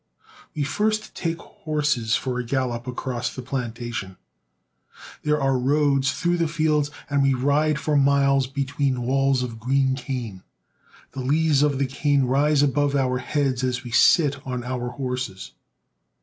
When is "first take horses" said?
0.63-2.15